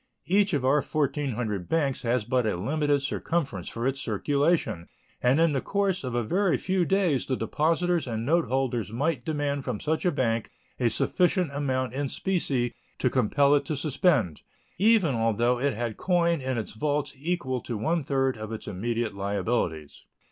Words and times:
Each 0.25 0.51
of 0.55 0.65
our 0.65 0.81
1,400 0.81 1.69
banks 1.69 2.01
has 2.01 2.25
but 2.25 2.47
a 2.47 2.55
limited 2.55 3.01
circumference 3.01 3.69
for 3.69 3.85
its 3.85 4.01
circulation, 4.01 4.87
and 5.21 5.39
in 5.39 5.53
the 5.53 5.61
course 5.61 6.03
of 6.03 6.15
a 6.15 6.23
very 6.23 6.57
few 6.57 6.85
days 6.85 7.27
the 7.27 7.35
depositors 7.37 8.07
and 8.07 8.25
note 8.25 8.45
holders 8.47 8.91
might 8.91 9.23
demand 9.23 9.63
from 9.63 9.79
such 9.79 10.03
a 10.03 10.11
bank 10.11 10.49
a 10.79 10.89
sufficient 10.89 11.51
amount 11.53 11.93
in 11.93 12.09
specie 12.09 12.73
to 12.97 13.11
compel 13.11 13.53
it 13.53 13.63
to 13.65 13.75
suspend, 13.77 14.41
even 14.79 15.13
although 15.13 15.59
it 15.59 15.75
had 15.75 15.97
coin 15.97 16.41
in 16.41 16.57
its 16.57 16.73
vaults 16.73 17.13
equal 17.15 17.61
to 17.61 17.77
one 17.77 18.03
third 18.03 18.37
of 18.39 18.51
its 18.51 18.67
immediate 18.67 19.13
liabilities. 19.13 20.05